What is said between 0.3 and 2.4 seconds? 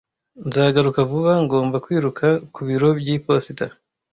Nzagaruka vuba. Ngomba kwiruka